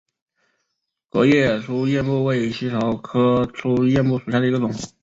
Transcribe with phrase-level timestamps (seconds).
[1.11, 4.71] 革叶粗叶木为茜草科粗叶木属下的一个种。